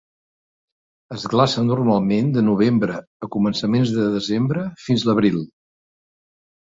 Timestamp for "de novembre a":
2.37-3.29